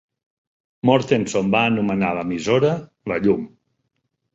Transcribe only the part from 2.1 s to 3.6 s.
l'emissora "La llum".